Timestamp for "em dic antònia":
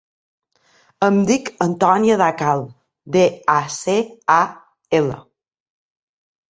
1.07-2.17